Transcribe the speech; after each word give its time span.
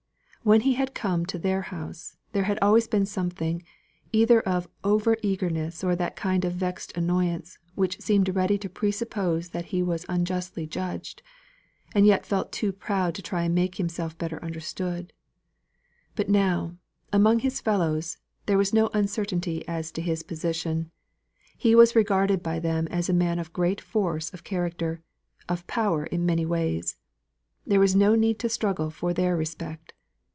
When 0.43 0.61
he 0.61 0.73
had 0.73 0.95
come 0.95 1.27
to 1.27 1.37
their 1.37 1.61
house, 1.61 2.17
there 2.31 2.45
had 2.45 2.55
been 2.59 2.63
always 2.65 2.89
something, 3.11 3.61
either 4.11 4.39
of 4.41 4.67
over 4.83 5.15
eagerness 5.21 5.83
or 5.83 5.91
of 5.91 5.99
that 5.99 6.15
kind 6.15 6.43
of 6.43 6.53
vexed 6.53 6.97
annoyance 6.97 7.59
which 7.75 7.99
seemed 8.01 8.35
ready 8.35 8.57
to 8.57 8.67
pre 8.67 8.91
suppose 8.91 9.49
that 9.49 9.65
he 9.65 9.83
was 9.83 10.03
unjustly 10.09 10.65
judged, 10.65 11.21
and 11.93 12.07
yet 12.07 12.25
felt 12.25 12.51
too 12.51 12.71
proud 12.71 13.13
to 13.13 13.21
try 13.21 13.43
and 13.43 13.53
make 13.53 13.75
himself 13.75 14.17
better 14.17 14.43
understood. 14.43 15.13
But 16.15 16.27
now, 16.27 16.75
among 17.13 17.41
his 17.41 17.61
fellows, 17.61 18.17
there 18.47 18.57
was 18.57 18.73
no 18.73 18.89
uncertainty 18.95 19.63
as 19.67 19.91
to 19.91 20.01
his 20.01 20.23
position. 20.23 20.89
He 21.55 21.75
was 21.75 21.95
regarded 21.95 22.41
by 22.41 22.57
them 22.57 22.87
as 22.87 23.09
a 23.09 23.13
man 23.13 23.37
of 23.37 23.53
great 23.53 23.79
force 23.79 24.33
of 24.33 24.43
character; 24.43 25.03
of 25.47 25.67
power 25.67 26.03
in 26.07 26.25
many 26.25 26.47
ways. 26.47 26.95
There 27.67 27.79
was 27.79 27.95
no 27.95 28.15
need 28.15 28.39
to 28.39 28.49
struggle 28.49 28.89
for 28.89 29.13
their 29.13 29.37
respect. 29.37 29.93